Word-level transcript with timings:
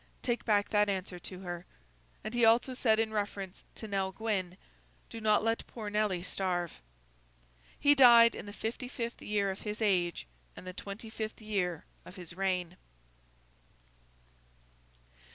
Take 0.23 0.45
back 0.45 0.69
that 0.69 0.89
answer 0.89 1.19
to 1.19 1.41
her.' 1.41 1.67
And 2.23 2.33
he 2.33 2.43
also 2.43 2.73
said, 2.73 2.97
in 2.97 3.11
reference 3.13 3.63
to 3.75 3.87
Nell 3.87 4.11
Gwyn, 4.11 4.57
'Do 5.11 5.21
not 5.21 5.43
let 5.43 5.67
poor 5.67 5.91
Nelly 5.91 6.23
starve.' 6.23 6.81
He 7.79 7.93
died 7.93 8.33
in 8.33 8.47
the 8.47 8.51
fifty 8.51 8.87
fifth 8.87 9.21
year 9.21 9.51
of 9.51 9.61
his 9.61 9.79
age, 9.79 10.25
and 10.55 10.65
the 10.65 10.73
twenty 10.73 11.11
fifth 11.11 11.39
of 11.39 12.15
his 12.15 12.33
reign. 12.35 12.77